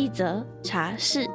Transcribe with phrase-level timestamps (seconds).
[0.00, 1.26] 一则茶室。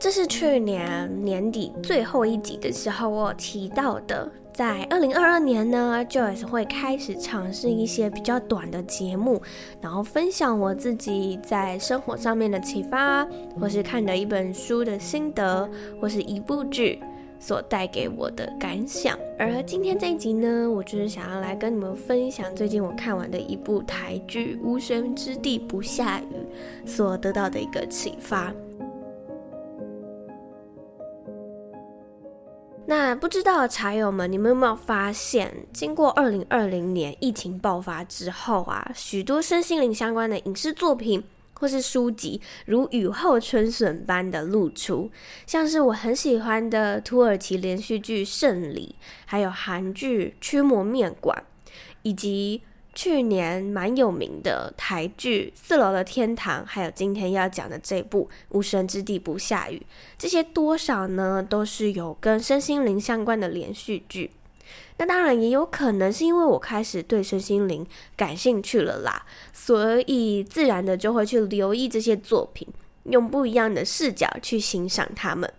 [0.00, 4.28] 这是去年年底最后一集的时候我提到的。
[4.52, 9.40] 在二零二二年呢，Joyce 会开始尝试一些比较短的节目，
[9.80, 13.24] 然后分享我自己在生活上面的启发，
[13.58, 15.70] 或是看的一本书的心得，
[16.00, 17.00] 或是一部剧
[17.40, 19.18] 所带给我的感想。
[19.38, 26.46] 而今天这一集呢，我就是想要来跟你们分享最近我看完的一部台剧《无神之地不下雨》
[26.88, 28.54] 所得到的一个启发。
[32.86, 41.22] 那不知道的茶友们，你们有没有发现，经过二零二零年疫情爆发之后啊，许多身心灵相关的影视作品
[41.60, 45.08] 或是书籍，如雨后春笋般的露出，
[45.46, 51.44] 像是我很喜欢的土耳其连续剧《胜利》，还有韩剧《驱魔面馆》，
[52.02, 52.62] 以及。
[52.92, 59.76] 去年蛮有名的台剧《四楼的天堂》，还有今天要讲的这部《无神之地不下雨》，
[60.18, 64.32] 这些多少呢都是有跟身心灵相关的连续剧。
[64.98, 72.68] 那当然也有可能是因为我开始对身心灵感兴趣了啦，所以自然的就会去留意这些作品，
[73.04, 75.50] 用不一样的视角去欣赏它们。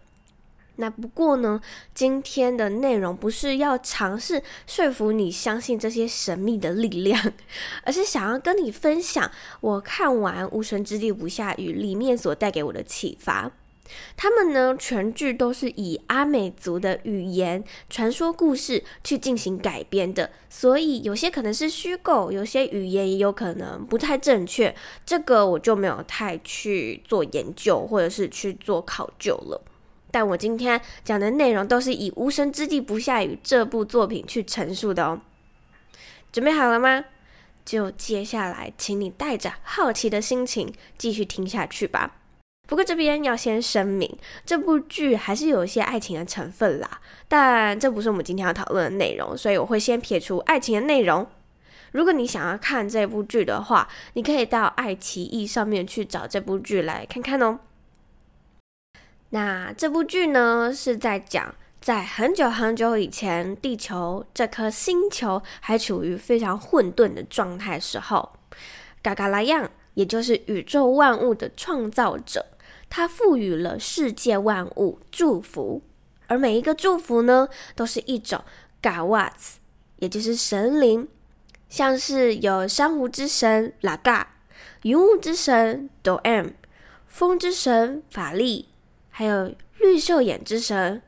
[0.78, 1.62] 那不过呢，
[1.94, 7.34] 今天的内容不是要尝试说服你相信这些神秘的力量，
[7.84, 13.52] 而是想要跟你分享我看完《无神之地不下雨》里面所带给我的启发。
[14.16, 24.74] 他们呢，全剧都是以阿美族的语言传说故事去进行改编的，所以有些可能是虚构，有些语言也有可能不太正确。
[25.06, 29.62] 这个我就没有太去做研究，或者是去做考究了。
[30.12, 35.22] 但我今天讲的内容都是以《无神之地不下雨》这部作品去陈述的哦。
[36.32, 37.06] 准备好了吗？
[37.64, 42.20] 就接下来，请你带着好奇的心情继续听下去吧。
[42.71, 44.09] 不过这边要先声明，
[44.45, 51.27] 这部剧还是有一些爱情的成分啦，但这不是我们今天要讨论的内容，所以我会先撇除爱情的内容。
[51.92, 57.60] 如果你想要看这部剧的话，你可以到爱奇艺上面去找这部剧来看看哦。
[59.31, 68.31] 那这部剧呢，是在讲在很久很久以前，地球这颗星球还处于非常混沌的状态时候，
[69.04, 72.45] 嘎嘎拉样，也就是宇宙万物的创造者，
[72.94, 75.82] 他赋予了世界万物祝福，
[76.28, 78.44] 而每一个祝福呢，都是一种
[78.82, 79.60] 嘎瓦兹，
[80.00, 81.08] 也就是神灵，
[81.70, 84.36] 像是有珊瑚之神拉嘎，
[84.84, 86.48] 云雾之神多 M，
[87.08, 88.68] 风之神法力。
[89.10, 91.02] 还有绿兽眼之神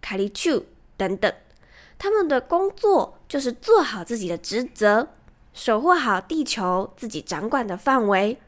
[0.00, 0.64] 卡利丘
[0.96, 1.30] 等等，
[1.98, 5.08] 他们的工作就是做好自己的职责，
[5.52, 8.38] 守护好地球自己掌管的范围。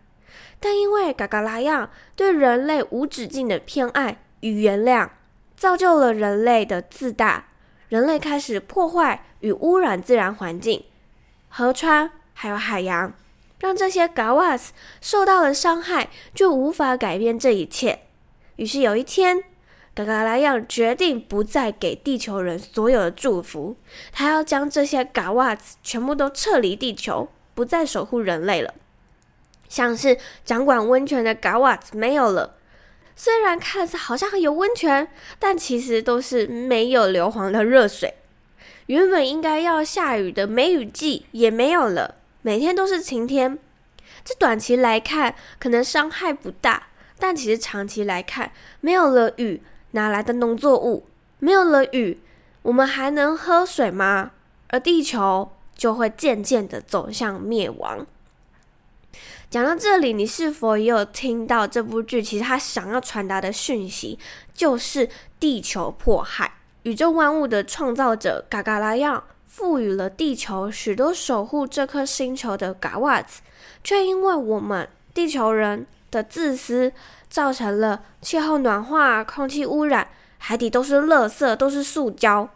[0.61, 5.09] 但因为嘎嘎拉样对人类无止境的偏爱与原谅，
[5.57, 7.47] 造就了人类的自大，
[7.89, 10.85] 人类开始破坏与污染自然环境，
[11.49, 13.13] 河川还有海洋，
[13.61, 18.01] 让这些嘎瓦斯受到了伤害，就无法改变这一切。
[18.57, 19.45] 于是有一天，
[19.95, 23.77] 嘎嘎拉样决定不再给地球人所有的祝福，
[24.13, 28.75] 他要将这些嘎瓦斯全部都撤离地球，不再守护人类了。
[29.69, 32.57] 像是掌管温泉的嘎瓦子没有了，
[33.15, 35.09] 虽然看似好像有温泉，
[35.39, 38.15] 但其实都是没有硫磺的热水。
[38.87, 43.59] 原本应该要下雨的梅雨季也没有了，每天都是晴天。
[44.25, 46.89] 这短期来看，可能伤害不大。
[47.19, 49.61] 但其实长期来看，没有了雨，
[49.91, 51.07] 哪来的农作物？
[51.41, 52.21] 没有了雨，
[52.63, 54.31] 我们还能喝水吗？
[54.69, 58.07] 而地球就会渐渐的走向灭亡。
[59.51, 62.23] 讲到这里，你是否也有听到这部剧？
[62.23, 64.19] 其实他想要传达的讯息，
[64.53, 65.09] 就是
[65.41, 66.53] 地球迫害，
[66.83, 73.41] 宇宙万物的创造者嘎嘎拉样，赋予了地球许多守护这颗星球的嘎瓦兹，
[73.83, 75.87] 却因为我们地球人。
[76.11, 76.91] 的自私
[77.29, 80.09] 造成了气候暖化、空气污染，
[80.39, 82.49] 海底都是垃圾，都是塑胶。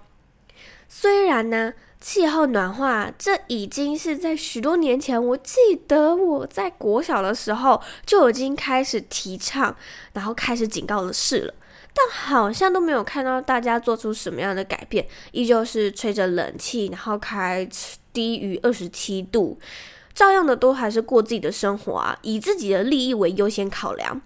[0.88, 5.54] 虽然呢，气候暖化这已经是在许多年前，我记
[5.87, 9.75] 得我在国小的时候就已经开始提倡，
[10.12, 11.54] 然后开始警告的事了，
[11.94, 17.66] 但好像都没有看到大家做出什么样的改变，依旧是吹着冷气，然后开
[18.12, 19.56] 低于二十七度，
[20.12, 24.20] 照样的都还是过自己的生活啊，以自己的利益为优先考量。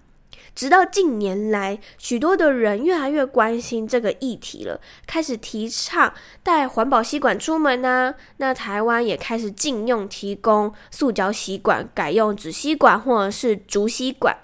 [0.57, 8.15] 直到近年来，许多的人越来越关心这个议题了，开始提倡带环保吸管出门啊。
[8.39, 14.35] 那台湾也开始禁用提供塑胶吸管，改用纸吸管或者是竹吸管。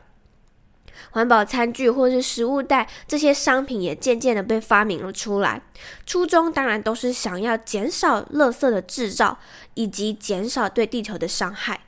[1.12, 5.62] 环保餐具或是食物袋这些商品也渐渐的被发明了出来。
[6.06, 9.38] 初衷当然都是想要减少垃圾的制造，
[9.74, 11.80] 以及减少对地球的伤害。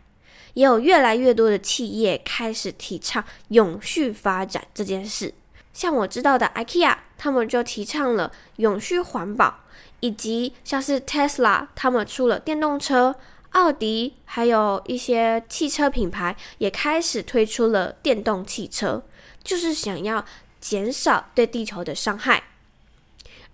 [0.54, 5.34] 也有越来越多的企业开始提倡永续发展这件事，
[5.72, 9.60] 像我知道的 IKEA，他们就提倡了永续环保，
[10.00, 13.16] 以及像是 Tesla，他们出了电动车，
[13.50, 19.02] 奥迪还有一些汽车品牌也开始推出了电动汽车，
[19.42, 20.24] 就是想要
[20.60, 22.44] 减少对地球的伤害。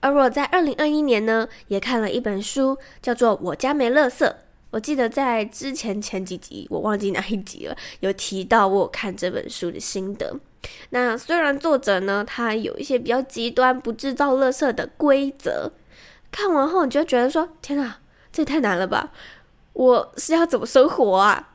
[0.01, 4.27] 而我在二零二一年呢，也看了一本书，叫做《我家没垃圾》。
[4.71, 10.35] 我记得在之前前几集，我忘记哪一集了，有提到我有看这本书的心得。
[10.91, 15.73] 那虽然作者呢，他有一些比较极端，不制造垃圾的规则，
[16.31, 17.99] 看完后你就觉得说：天哪，
[18.33, 19.11] 这也太难了吧！
[19.73, 21.49] 我是要怎么生活啊？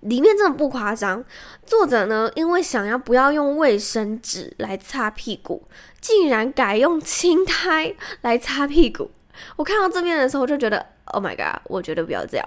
[0.00, 1.24] 里面真的不夸张，
[1.64, 5.66] 作者呢，因为想要不要用卫生纸来擦屁股，
[6.00, 9.10] 竟然改用青苔来擦屁股。
[9.56, 10.86] 我看到这边的时候，就觉得
[11.16, 11.62] ：Oh my god！
[11.64, 12.46] 我觉得不要这样。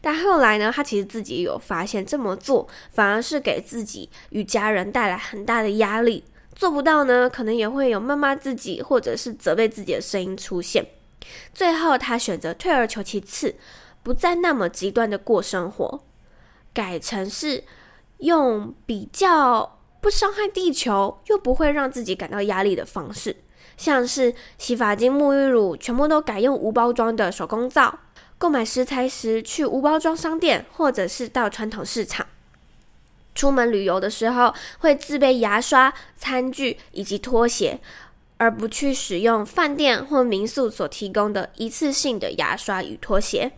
[0.00, 6.24] 但后来呢，他其实自己有发现，这么做反而是给自己与家人带来很大的压力。
[6.54, 10.86] 做不到呢，可能也会有谩骂自己或者是责备自己的声音出现。
[11.52, 13.54] 最后，他选择退而求其次，
[14.02, 16.04] 不再那么极端的过生活，
[16.72, 17.64] 改成是
[18.18, 23.36] 用比较不伤害地球又不会让自己感到压力的方式，
[23.76, 27.98] 像是洗发精、沐浴乳全部都改用无包装的手工皂。
[28.38, 32.26] 购买食材时去无包装商店，或者是到传统市场。
[33.34, 37.80] 出门旅游的时候会自备牙刷、餐具以及拖鞋，
[38.38, 43.52] 而不去使用饭店或民宿所提供的一次性的牙刷与拖鞋。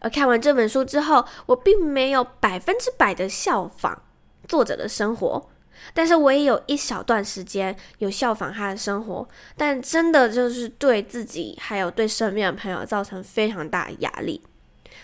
[0.00, 4.02] 而看完这本书之后，我并没有百分之百的效仿
[4.46, 5.48] 作者的生活。
[5.94, 14.42] 但是我也有一小段时间有效仿他的生活，但真的就是对自己还有对身边的朋友造成非常大的压力。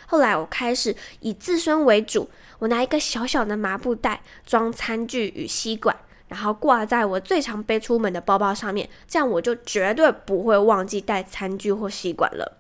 [0.06, 2.28] 后来我开始以自身为主，
[2.58, 5.96] 我拿一个小小的麻布袋装餐具与吸管，
[6.28, 12.58] 然后挂在我最常背出门的包包上面，这样我就绝对不会忘记带餐具或吸管了。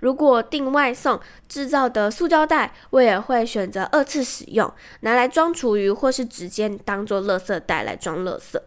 [0.00, 8.60] 如果订外送制造的塑胶袋，我也会选择二次使用，拿来装厨余，或是直接当做垃圾袋来装垃圾，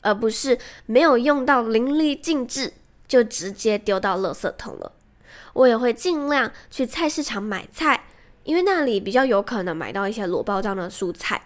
[0.00, 2.72] 而不是没有用到淋漓尽致
[3.06, 4.92] 就直接丢到垃圾桶了。
[5.54, 8.04] 我也会尽量去菜市场买菜，
[8.44, 11.42] 因为那里比较有可能买到一些裸包装的蔬菜。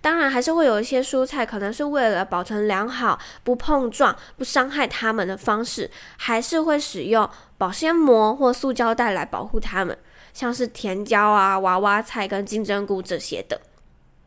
[0.00, 9.96] 当然，还是会有一些蔬菜，可能是为了保存良好、不碰撞、不伤害它们的方式，还是会使用保鲜膜或塑胶袋来保护它们，
[10.34, 13.60] 像是甜椒啊、娃娃菜跟金针菇这些的。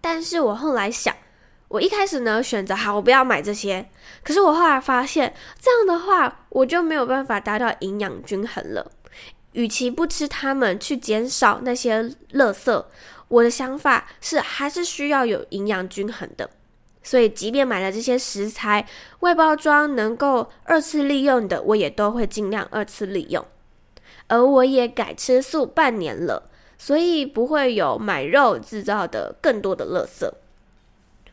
[0.02, 1.14] 但是我后来想，
[1.68, 3.90] 我一开始呢选择好，我不要买这些。
[4.24, 8.92] 可是我后来发现，这样的话，我就没有办法达到营养均衡了。
[9.54, 12.04] 与其不吃它们，去减少那些
[12.34, 12.86] 垃圾。
[13.28, 16.50] 我的想法是，还是需要有营养均衡的，
[17.04, 18.88] 所以即便买了这些食材，
[19.20, 23.46] 外包装能够二次利用的，我也都会尽量二次利用。
[24.28, 30.32] 而我也改吃素半年了，所以不会有买肉制造的更多的垃圾。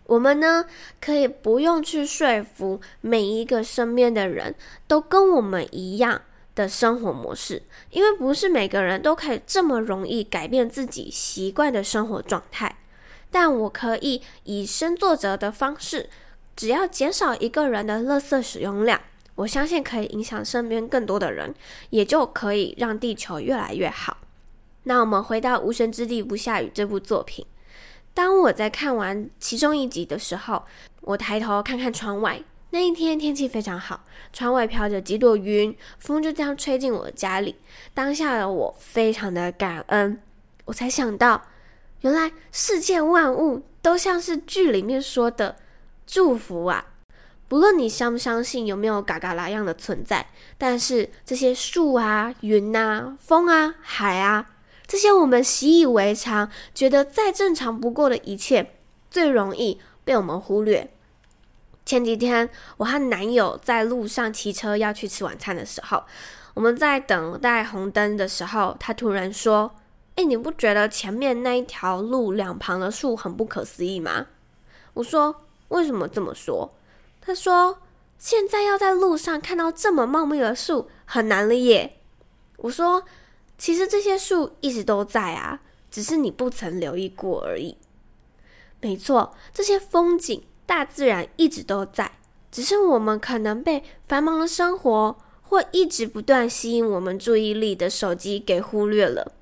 [0.04, 0.66] 我们呢，
[1.00, 4.54] 可以不用去说服每一个身边的人
[4.87, 6.23] 都跟我们一样。
[6.56, 12.78] 的生活模式，因为不是每个人都可以这么容易改变自己习惯的生活状态。
[13.30, 16.08] 但我可以以身作则的方式，
[16.56, 19.00] 只要减少一个人的垃圾使用量，
[19.34, 21.54] 我相信可以影响身边更多的人，
[21.90, 24.16] 也就可以让地球越来越好。
[24.84, 27.44] 那我们回到《无神之地不下雨》这部作品，
[28.14, 30.64] 当我在看完其中一集的时候，
[31.02, 32.42] 我抬头看看窗外。
[32.76, 34.04] 那一天天气非常好，
[34.35, 37.56] 窗外飘着几朵云，风就这样吹进我的家里。
[37.95, 40.21] 当下的我非常的感恩，
[40.66, 41.40] 我才想到，
[42.02, 45.56] 原来世界万物都像是剧里面说的
[46.06, 46.85] 祝福啊！
[47.49, 50.26] 不论你相不相信有没有嘎嘎拉样的存在，
[50.59, 54.50] 但是这些树啊、云啊、风啊、海啊，
[54.87, 58.75] 这些我们习以为常、觉得再正常不过的一切，
[59.11, 60.90] 最容易被我们忽略。
[61.87, 66.02] 前几天，我和男友在路上骑车要去吃晚餐的时候，
[66.52, 69.73] 我们在等待红灯的时候，他突然说
[70.16, 74.26] ：“诶，你不觉得前面那一条路两旁的树很不可思议吗？”
[74.95, 76.75] 我说：“为什么这么说？”
[77.23, 77.78] 他说
[78.19, 81.99] ：“现在要在路上看到这么茂密的树很难了耶。”
[82.59, 83.05] 我说
[83.57, 87.76] ：“其实这些树一直都在啊，只是你不曾留意过而已。”
[88.83, 92.11] 没错，这些风景大自然一直都在，
[92.50, 99.32] 只是我们可能被繁忙的生活或一直不断吸引我们注意力的手机给忽略了。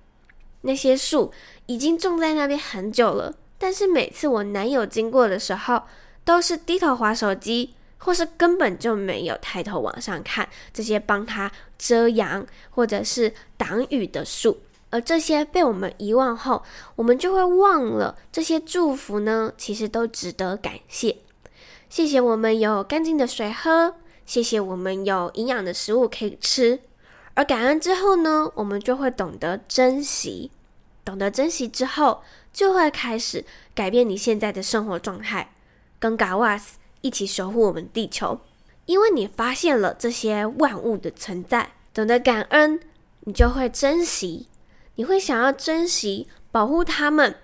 [0.60, 1.32] 那些树
[1.66, 5.82] 已经种在那边很久了，但是每次我男友经过的时候，
[6.24, 14.58] 都是低头滑手机，或是根本就没有抬头往上看这些帮他遮阳或者是挡雨的树，
[14.94, 16.62] 而这些被我们遗忘后，
[16.94, 21.16] 我们就会忘了这些祝福呢，其实都值得感谢。
[21.88, 26.78] 谢谢我们有干净的水喝，谢谢我们有营养的食物可以吃，
[27.34, 30.52] 而感恩之后呢，我们就会懂得珍惜，
[31.04, 32.22] 懂得珍惜之后，
[32.52, 35.56] 就会开始改变你现在的生活状态。
[35.98, 38.38] 跟嘎瓦斯一起守护我们地球，
[38.86, 42.78] 因为你发现了这些万物的存在，懂得感恩，
[43.22, 44.46] 你就会珍惜，
[44.96, 47.36] 你会想要珍惜保护他们，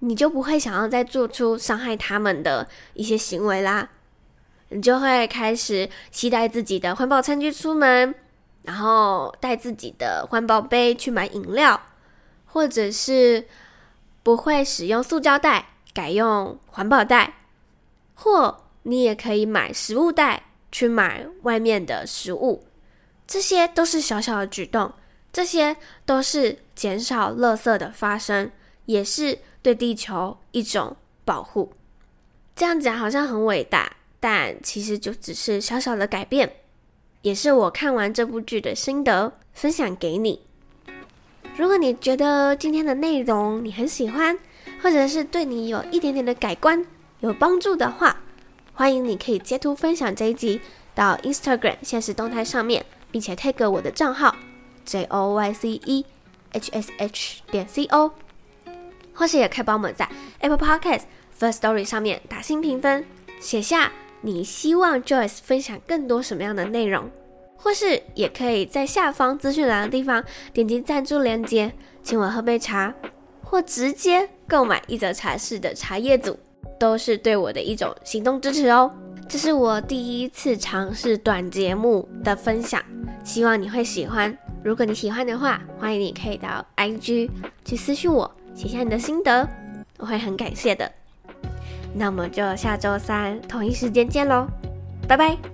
[0.00, 3.90] 你就不会想要再做出伤害他们的一些行为啦。
[4.70, 8.14] 你就会开始携带自己的环保餐具出门，
[8.62, 11.80] 然后带自己的环保杯去买饮料，
[12.46, 13.46] 或者是
[14.22, 17.34] 不会使用塑胶袋，改用环保袋。
[18.14, 22.64] 或你也可以买食物袋去买外面的食物，
[23.26, 24.92] 这些都是小小的举动，
[25.32, 28.50] 这些都是减少垃圾的发生，
[28.84, 31.72] 也是对地球一种保护。
[32.54, 36.56] 这样讲好像很伟大，但其实就只是小小的改变，
[37.22, 40.40] 也是我看完这部剧的心得，分享给你。
[41.56, 44.38] 如果你觉得今天的内容你很喜欢，
[44.82, 46.84] 或者是对你有一点点的改观，
[47.20, 48.14] 有帮助的话，
[48.74, 50.60] 欢迎你可以截图分享这一集
[50.94, 54.36] 到 Instagram 现实动态上面，并且 tag 我的账号
[54.84, 56.04] J O Y C E
[56.52, 58.12] H S H 点 C O，
[59.14, 60.08] 或是也可以帮我们在
[60.40, 61.02] Apple Podcast
[61.38, 63.04] First Story 上面打新评分，
[63.40, 67.10] 写下你希望 Joyce 分享更多什么样的内容，
[67.56, 71.72] 或是也可以在下方资讯栏的地方点击赞助链接，
[72.02, 72.94] 请我喝杯茶，
[73.42, 76.38] 或直接购买一则茶室的茶叶组。
[76.78, 78.90] 都是对我的一种行动支持哦。
[79.28, 82.82] 这是我第一次尝试短节目的分享，
[83.22, 84.36] 希望你会喜欢。
[84.64, 87.28] 如果你喜欢的话，欢迎你可以到 IG
[87.64, 89.48] 去私信我，写下你的心得，
[89.98, 90.90] 我会很感谢的。
[91.94, 94.46] 那我们就下周三同一时间见喽，
[95.08, 95.51] 拜拜。